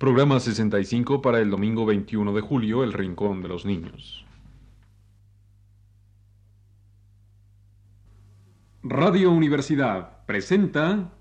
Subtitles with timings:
[0.00, 4.24] Programa 65 para el domingo 21 de julio, El Rincón de los Niños.
[8.82, 11.12] Radio Universidad presenta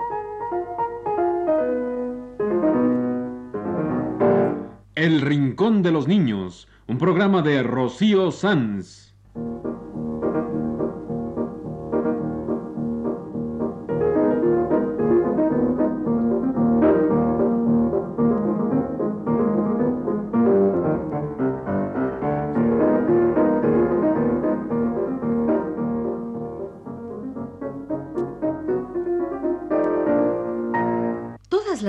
[4.96, 9.09] El Rincón de los Niños, un programa de Rocío Sanz.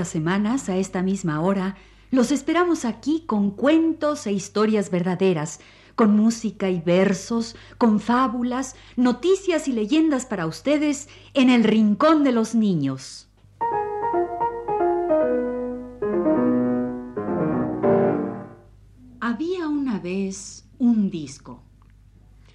[0.00, 1.76] Las semanas, a esta misma hora,
[2.10, 5.60] los esperamos aquí con cuentos e historias verdaderas,
[5.94, 12.32] con música y versos, con fábulas, noticias y leyendas para ustedes en el Rincón de
[12.32, 13.28] los Niños.
[19.20, 21.62] Había una vez un disco.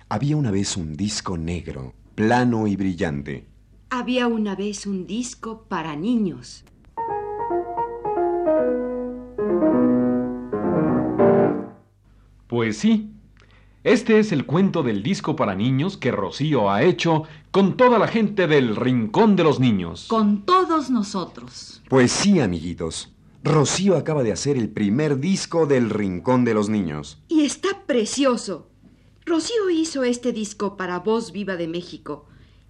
[0.10, 3.46] Había una vez un disco negro, plano y brillante.
[3.92, 6.66] Había una vez un disco para niños.
[12.56, 13.10] Pues sí,
[13.84, 18.08] este es el cuento del disco para niños que Rocío ha hecho con toda la
[18.08, 20.06] gente del Rincón de los Niños.
[20.08, 21.82] Con todos nosotros.
[21.90, 23.12] Pues sí, amiguitos.
[23.44, 27.22] Rocío acaba de hacer el primer disco del Rincón de los Niños.
[27.28, 28.70] Y está precioso.
[29.26, 32.26] Rocío hizo este disco para Voz Viva de México,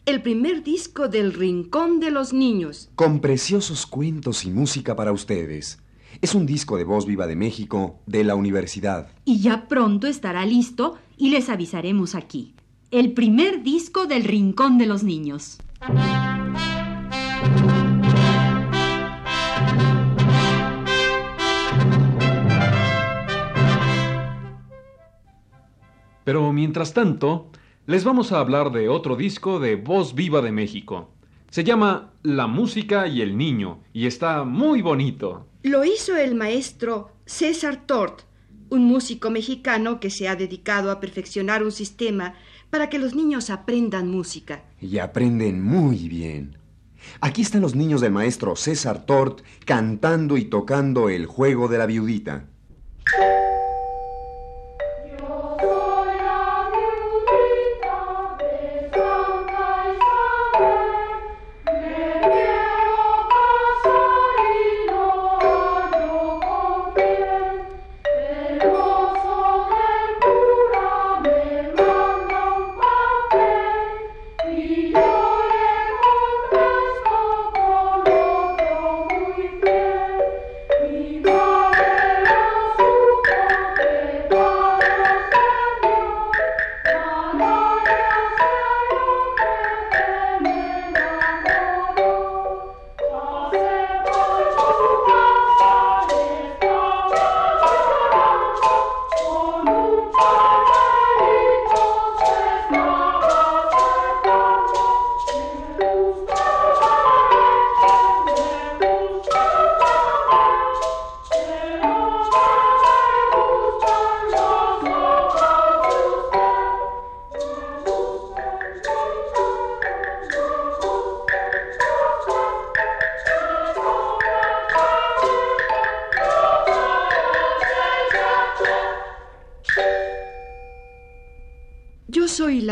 [0.07, 2.89] el primer disco del Rincón de los Niños.
[2.95, 5.77] Con preciosos cuentos y música para ustedes.
[6.21, 9.09] Es un disco de Voz Viva de México de la universidad.
[9.25, 12.53] Y ya pronto estará listo y les avisaremos aquí.
[12.91, 15.57] El primer disco del Rincón de los Niños.
[26.23, 27.51] Pero mientras tanto,
[27.85, 31.11] les vamos a hablar de otro disco de Voz Viva de México.
[31.51, 35.45] Se llama La música y el niño y está muy bonito.
[35.65, 38.21] Lo hizo el maestro César Tort,
[38.69, 42.35] un músico mexicano que se ha dedicado a perfeccionar un sistema
[42.69, 44.65] para que los niños aprendan música.
[44.79, 46.59] Y aprenden muy bien.
[47.19, 51.87] Aquí están los niños del maestro César Tort cantando y tocando el juego de la
[51.87, 52.45] viudita.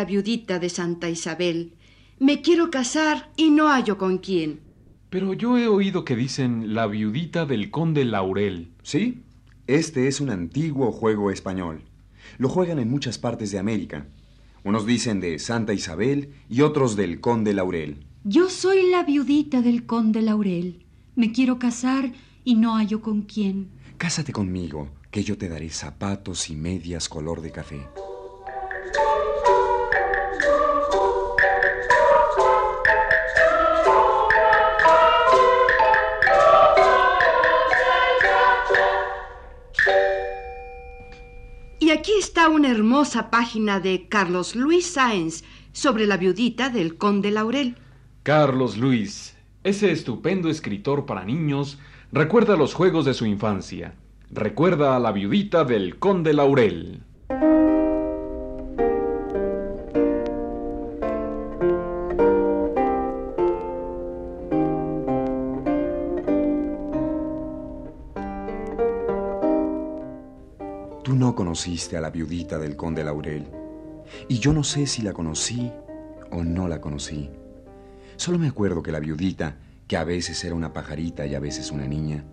[0.03, 1.75] La viudita de Santa Isabel.
[2.19, 4.59] Me quiero casar y no hallo con quién.
[5.09, 8.73] Pero yo he oído que dicen la viudita del conde Laurel.
[8.81, 9.23] ¿Sí?
[9.65, 11.83] Este es un antiguo juego español.
[12.37, 14.07] Lo juegan en muchas partes de América.
[14.65, 18.05] Unos dicen de Santa Isabel y otros del Conde Laurel.
[18.25, 20.85] Yo soy la viudita del conde Laurel.
[21.15, 22.11] Me quiero casar
[22.43, 23.69] y no hallo con quién.
[23.97, 27.87] Cásate conmigo, que yo te daré zapatos y medias color de café.
[42.49, 47.77] Una hermosa página de Carlos Luis Sáenz sobre la viudita del conde Laurel.
[48.23, 51.79] Carlos Luis, ese estupendo escritor para niños,
[52.11, 53.95] recuerda los juegos de su infancia.
[54.29, 57.03] Recuerda a la viudita del conde Laurel.
[71.35, 73.45] Conociste a la viudita del conde Laurel.
[74.27, 75.71] Y yo no sé si la conocí
[76.31, 77.29] o no la conocí.
[78.15, 79.57] Solo me acuerdo que la viudita,
[79.87, 82.23] que a veces era una pajarita y a veces una niña,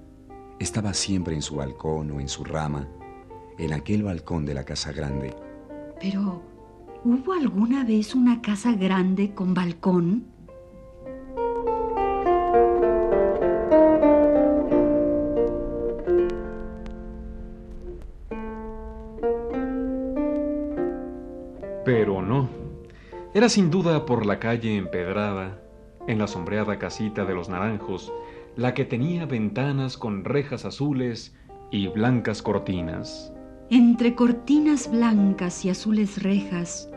[0.58, 2.88] estaba siempre en su balcón o en su rama,
[3.58, 5.34] en aquel balcón de la casa grande.
[6.00, 6.42] Pero,
[7.04, 10.24] ¿hubo alguna vez una casa grande con balcón?
[23.40, 25.62] Era sin duda por la calle empedrada,
[26.06, 28.12] en la sombreada casita de los naranjos,
[28.54, 31.34] la que tenía ventanas con rejas azules
[31.70, 33.32] y blancas cortinas.
[33.70, 36.90] Entre cortinas blancas y azules rejas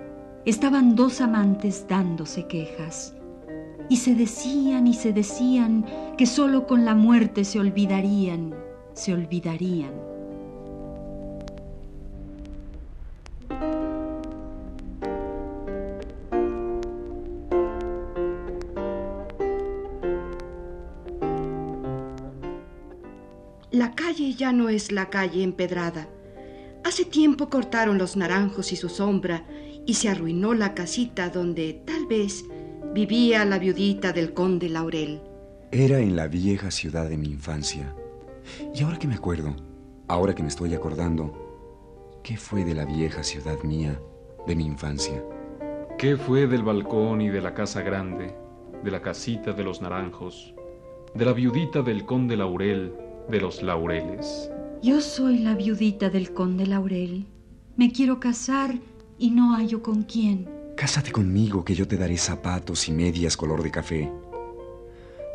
[0.44, 3.16] estaban dos amantes dándose quejas.
[3.88, 5.86] Y se decían y se decían
[6.18, 8.54] que solo con la muerte se olvidarían,
[8.92, 10.13] se olvidarían.
[24.38, 26.08] Ya no es la calle empedrada.
[26.84, 29.46] Hace tiempo cortaron los naranjos y su sombra
[29.86, 32.46] y se arruinó la casita donde tal vez
[32.94, 35.22] vivía la viudita del conde Laurel.
[35.72, 37.96] Era en la vieja ciudad de mi infancia.
[38.74, 39.56] Y ahora que me acuerdo,
[40.08, 44.00] ahora que me estoy acordando, ¿qué fue de la vieja ciudad mía
[44.48, 45.24] de mi infancia?
[45.98, 48.36] ¿Qué fue del balcón y de la casa grande,
[48.84, 50.54] de la casita de los naranjos,
[51.14, 52.94] de la viudita del conde Laurel,
[53.30, 54.52] de los laureles?
[54.82, 57.26] Yo soy la viudita del conde Laurel.
[57.78, 58.76] Me quiero casar
[59.18, 60.50] y no hallo con quién.
[60.76, 64.12] Cásate conmigo que yo te daré zapatos y medias color de café.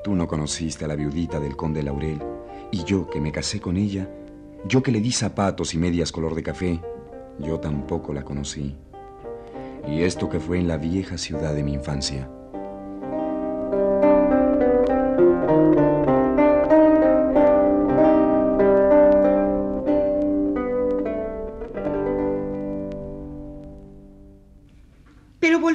[0.05, 2.21] Tú no conociste a la viudita del conde Laurel
[2.71, 4.11] y yo que me casé con ella,
[4.67, 6.81] yo que le di zapatos y medias color de café,
[7.39, 8.77] yo tampoco la conocí.
[9.87, 12.29] Y esto que fue en la vieja ciudad de mi infancia.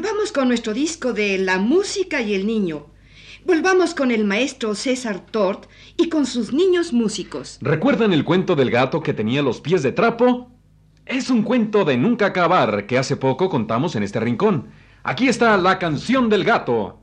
[0.04, 2.88] Volvamos con nuestro disco de La música y el niño.
[3.46, 7.58] Volvamos con el maestro César Tort y con sus niños músicos.
[7.62, 10.52] ¿Recuerdan el cuento del gato que tenía los pies de trapo?
[11.06, 14.72] Es un cuento de nunca acabar que hace poco contamos en este rincón.
[15.04, 17.00] Aquí está la canción del gato.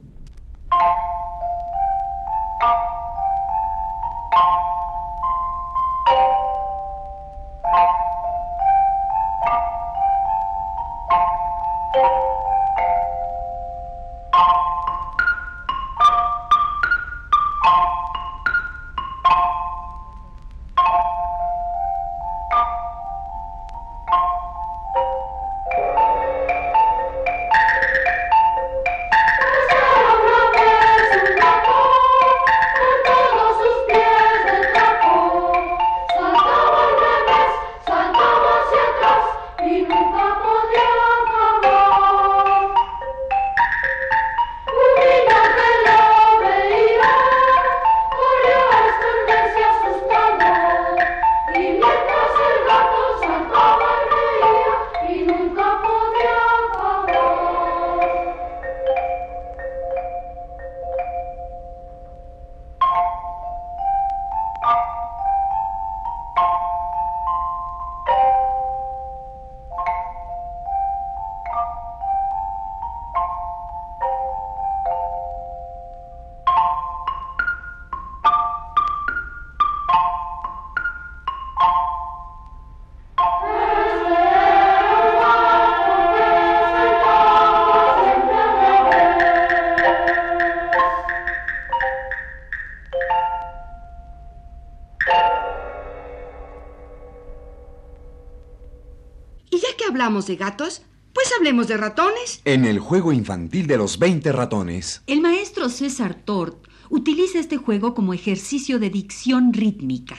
[100.10, 102.42] Hablamos de gatos, pues hablemos de ratones.
[102.44, 105.04] En el juego infantil de los 20 ratones.
[105.06, 110.16] El maestro César Tort utiliza este juego como ejercicio de dicción rítmica,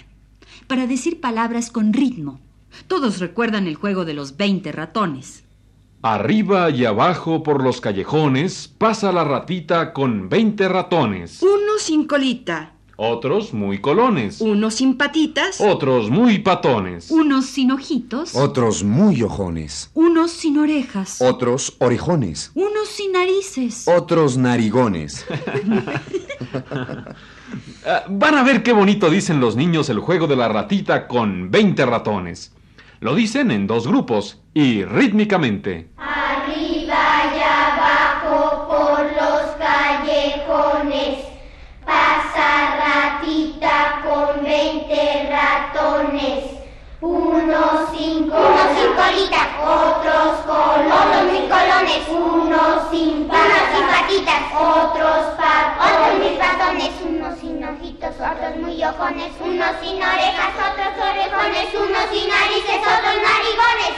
[0.67, 2.39] para decir palabras con ritmo.
[2.87, 5.43] Todos recuerdan el juego de los 20 ratones.
[6.03, 11.41] Arriba y abajo por los callejones pasa la ratita con 20 ratones.
[11.41, 12.75] Uno sin colita,
[13.11, 14.41] Otros muy colones.
[14.41, 17.09] uno sin patitas, Otros muy patones.
[17.09, 19.89] Unos sin ojitos, Otros muy ojones.
[19.95, 22.51] unos sin orejas, Otros orejones.
[22.53, 23.87] unos sin narices.
[23.87, 25.25] Otros narigones.
[27.83, 31.49] Ah, van a ver qué bonito dicen los niños el juego de la ratita con
[31.49, 32.53] 20 ratones.
[32.99, 35.89] Lo dicen en dos grupos y rítmicamente.
[47.43, 55.25] Unos sin Unos sin colita, otros colones, sin colones, unos sin patas, sin patitas, otros
[55.37, 61.67] patones, otros mis patones, unos sin ojitos, otros muy ojones, unos sin orejas, otros orejones,
[61.73, 63.95] unos sin narices, otros narigones.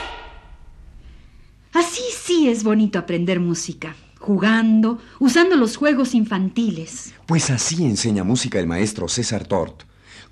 [1.74, 7.12] Así sí es bonito aprender música, jugando, usando los juegos infantiles.
[7.26, 9.82] Pues así enseña música el maestro César Tort,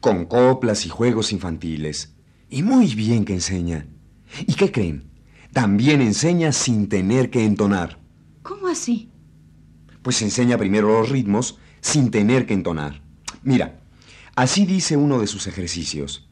[0.00, 2.14] con coplas y juegos infantiles.
[2.52, 3.87] Y muy bien que enseña.
[4.47, 5.11] ¿Y qué creen?
[5.54, 7.99] También enseña sin tener que entonar.
[8.42, 9.11] ¿Cómo así?
[10.02, 13.00] Pues enseña primero los ritmos sin tener que entonar.
[13.42, 13.80] Mira,
[14.37, 16.28] así dice uno de sus ejercicios.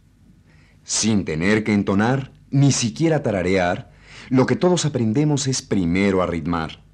[0.85, 3.91] Sin tener que entonar, ni siquiera tararear,
[4.29, 6.85] lo que todos aprendemos es primero a ritmar.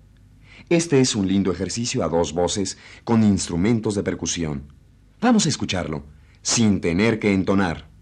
[0.68, 4.72] Este es un lindo ejercicio a dos voces con instrumentos de percusión.
[5.20, 6.04] Vamos a escucharlo,
[6.42, 7.95] sin tener que entonar.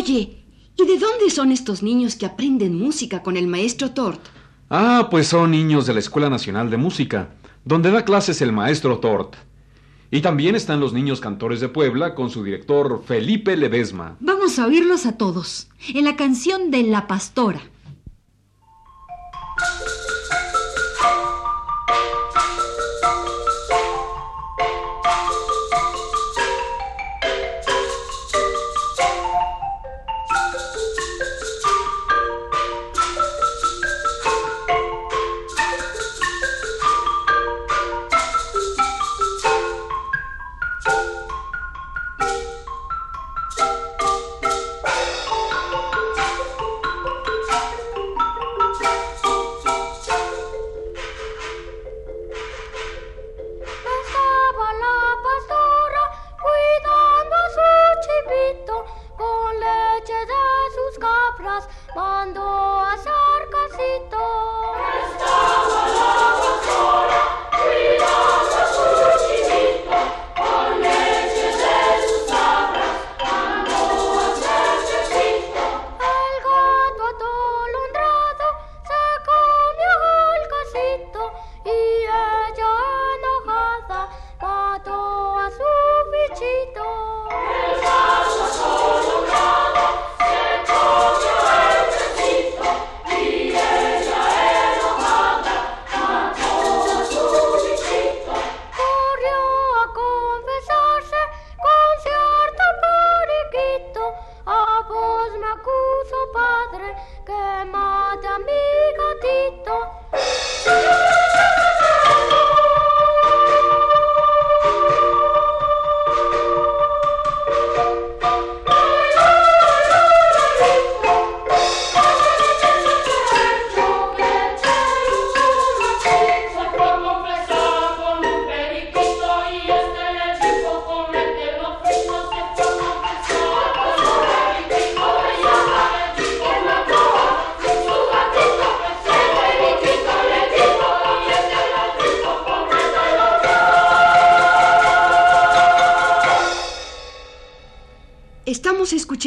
[0.00, 0.38] Oye,
[0.78, 4.18] ¿y de dónde son estos niños que aprenden música con el maestro Tort?
[4.70, 7.34] Ah, pues son niños de la Escuela Nacional de Música,
[7.66, 9.36] donde da clases el maestro Tort.
[10.10, 14.16] Y también están los niños cantores de Puebla con su director Felipe Ledesma.
[14.20, 17.60] Vamos a oírlos a todos, en la canción de La Pastora.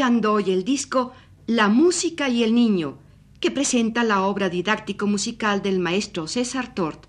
[0.03, 1.13] Escuchando hoy el disco
[1.47, 2.97] La música y el niño,
[3.39, 7.05] que presenta la obra didáctico-musical del maestro César Tort.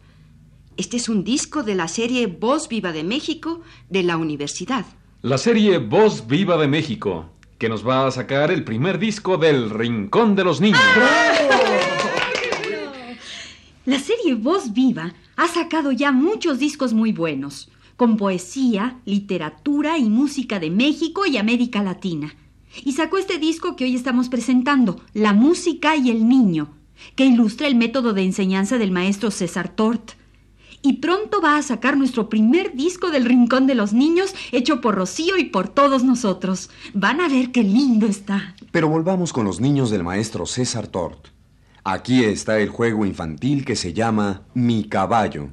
[0.76, 4.84] Este es un disco de la serie Voz Viva de México de la universidad.
[5.22, 9.70] La serie Voz Viva de México, que nos va a sacar el primer disco del
[9.70, 10.80] Rincón de los Niños.
[13.86, 20.08] La serie Voz Viva ha sacado ya muchos discos muy buenos, con poesía, literatura y
[20.08, 22.36] música de México y América Latina.
[22.82, 26.70] Y sacó este disco que hoy estamos presentando, La música y el niño,
[27.14, 30.12] que ilustra el método de enseñanza del maestro César Tort.
[30.82, 34.94] Y pronto va a sacar nuestro primer disco del Rincón de los Niños, hecho por
[34.94, 36.68] Rocío y por todos nosotros.
[36.92, 38.54] Van a ver qué lindo está.
[38.70, 41.28] Pero volvamos con los niños del maestro César Tort.
[41.84, 45.50] Aquí está el juego infantil que se llama Mi caballo.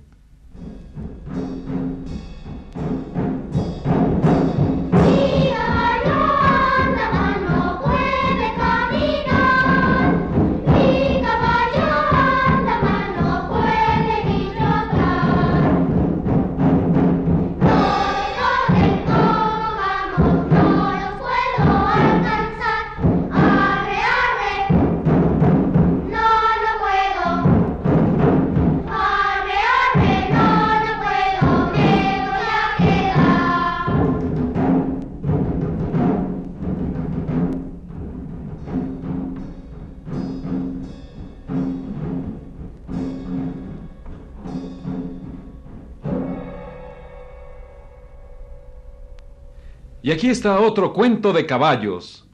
[50.12, 52.28] Y aquí está otro cuento de caballos.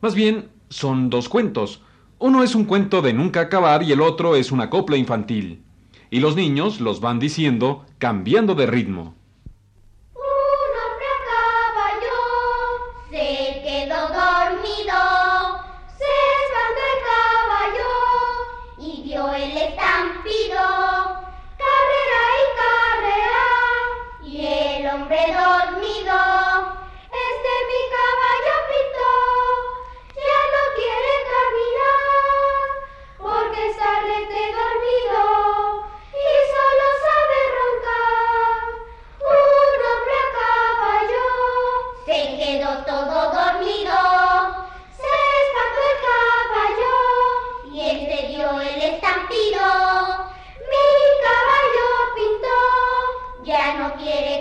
[0.00, 1.82] Más bien, son dos cuentos.
[2.18, 5.62] Uno es un cuento de nunca acabar y el otro es una copla infantil.
[6.10, 9.16] Y los niños los van diciendo cambiando de ritmo.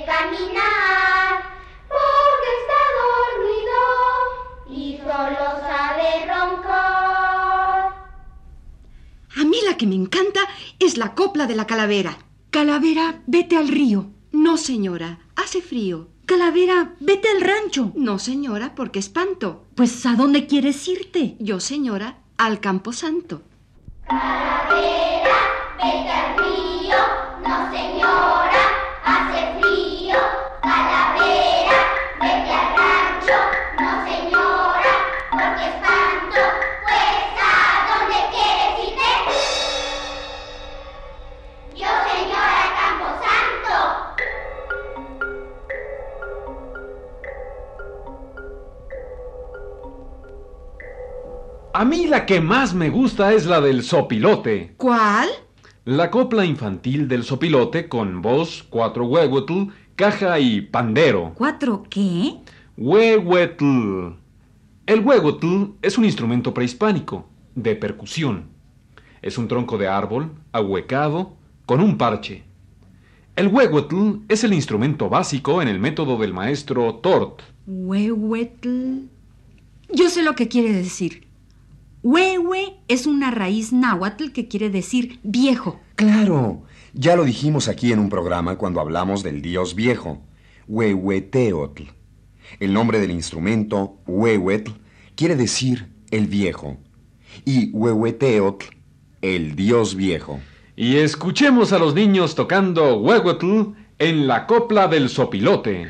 [0.06, 1.44] Caminar,
[1.88, 3.80] porque está dormido
[4.70, 7.94] y solo sabe roncar.
[9.40, 10.42] A mí la que me encanta
[10.80, 12.18] es la copla de la calavera.
[12.52, 14.08] Calavera, vete al río.
[14.32, 16.08] No, señora, hace frío.
[16.26, 17.92] Calavera, vete al rancho.
[17.96, 19.66] No, señora, porque espanto.
[19.76, 21.36] Pues, ¿a dónde quieres irte?
[21.40, 23.42] Yo, señora, al Camposanto.
[24.08, 25.38] Calavera,
[25.78, 26.98] vete al río,
[27.44, 28.64] no señora,
[29.04, 29.39] hace
[33.32, 33.38] a
[37.90, 39.10] dónde quieres irte?
[41.76, 43.76] Yo señora Camposanto.
[51.74, 54.74] A mí la que más me gusta es la del sopilote.
[54.78, 55.30] ¿Cuál?
[55.86, 61.32] La copla infantil del sopilote con voz, cuatro huehuetl, caja y pandero.
[61.36, 62.42] ¿Cuatro qué?
[62.82, 64.16] Huehuetl.
[64.86, 68.46] El huehuetl es un instrumento prehispánico, de percusión.
[69.22, 72.44] Es un tronco de árbol, ahuecado, con un parche.
[73.36, 77.42] El huehuetl es el instrumento básico en el método del maestro Tort.
[77.68, 79.08] Huehuetl.
[79.94, 81.28] Yo sé lo que quiere decir.
[82.02, 85.82] Huehue es una raíz náhuatl que quiere decir viejo.
[85.96, 86.62] Claro,
[86.94, 90.22] ya lo dijimos aquí en un programa cuando hablamos del dios viejo,
[90.70, 91.99] Huehueteotl.
[92.60, 94.72] El nombre del instrumento, Huehuetl,
[95.16, 96.78] quiere decir el viejo.
[97.46, 98.66] Y Huehueteotl,
[99.22, 100.40] el dios viejo.
[100.76, 105.90] Y escuchemos a los niños tocando huehuetl en la copla del sopilote.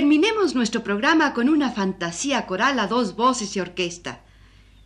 [0.00, 4.20] Terminemos nuestro programa con una fantasía coral a dos voces y orquesta.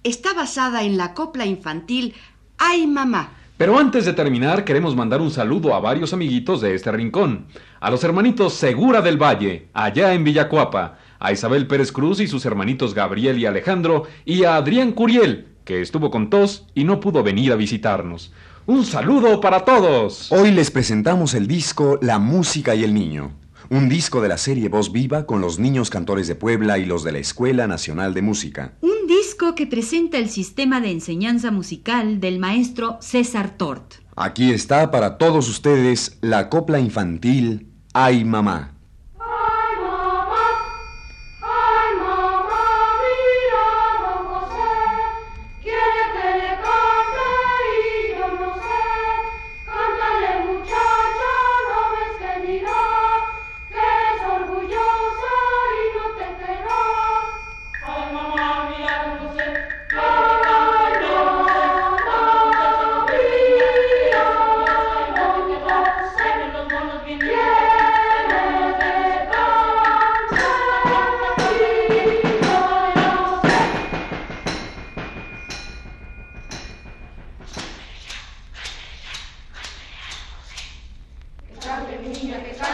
[0.02, 2.14] Está basada en la copla infantil
[2.58, 3.32] Ay Mamá.
[3.56, 7.46] Pero antes de terminar, queremos mandar un saludo a varios amiguitos de este rincón.
[7.78, 12.44] A los hermanitos Segura del Valle, allá en Villacuapa, a Isabel Pérez Cruz y sus
[12.44, 17.22] hermanitos Gabriel y Alejandro, y a Adrián Curiel, que estuvo con tos y no pudo
[17.22, 18.32] venir a visitarnos.
[18.66, 20.32] Un saludo para todos.
[20.32, 23.43] Hoy les presentamos el disco La música y el niño.
[23.70, 27.02] Un disco de la serie Voz Viva con los niños cantores de Puebla y los
[27.02, 28.74] de la Escuela Nacional de Música.
[28.82, 33.94] Un disco que presenta el sistema de enseñanza musical del maestro César Tort.
[34.16, 38.73] Aquí está para todos ustedes la copla infantil Ay Mamá.
[82.42, 82.73] Villa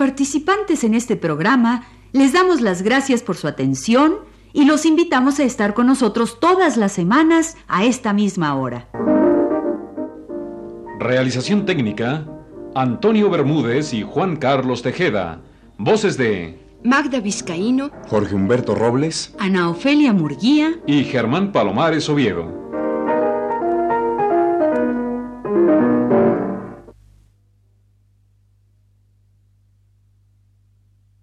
[0.00, 4.14] Participantes en este programa les damos las gracias por su atención
[4.54, 8.88] y los invitamos a estar con nosotros todas las semanas a esta misma hora.
[10.98, 12.26] Realización técnica,
[12.74, 15.42] Antonio Bermúdez y Juan Carlos Tejeda.
[15.76, 19.34] Voces de Magda Vizcaíno, Jorge Humberto Robles.
[19.38, 22.59] Ana Ofelia Murguía y Germán Palomares Oviedo.